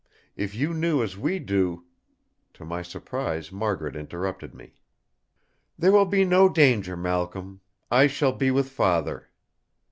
If 0.35 0.55
you 0.55 0.73
knew 0.73 1.03
as 1.03 1.15
we 1.15 1.37
do—" 1.37 1.85
To 2.55 2.65
my 2.65 2.81
surprise 2.81 3.51
Margaret 3.51 3.95
interrupted 3.95 4.55
me: 4.55 4.73
"There 5.77 5.91
will 5.91 6.07
be 6.07 6.25
no 6.25 6.49
danger, 6.49 6.97
Malcolm. 6.97 7.61
I 7.91 8.07
shall 8.07 8.33
be 8.33 8.49
with 8.49 8.69
Father!" 8.69 9.29